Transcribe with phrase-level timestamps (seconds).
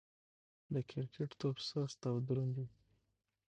[0.73, 2.67] د کرکټ توپ سخت او دروند يي.